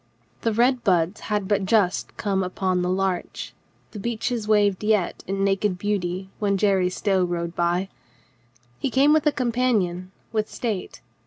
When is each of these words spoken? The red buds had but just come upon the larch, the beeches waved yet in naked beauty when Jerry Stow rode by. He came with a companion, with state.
The 0.41 0.51
red 0.51 0.83
buds 0.83 1.19
had 1.29 1.47
but 1.47 1.63
just 1.63 2.17
come 2.17 2.41
upon 2.41 2.81
the 2.81 2.89
larch, 2.89 3.53
the 3.91 3.99
beeches 3.99 4.47
waved 4.47 4.83
yet 4.83 5.23
in 5.27 5.43
naked 5.43 5.77
beauty 5.77 6.27
when 6.39 6.57
Jerry 6.57 6.89
Stow 6.89 7.23
rode 7.23 7.55
by. 7.55 7.87
He 8.79 8.89
came 8.89 9.13
with 9.13 9.27
a 9.27 9.31
companion, 9.31 10.11
with 10.31 10.49
state. 10.49 11.01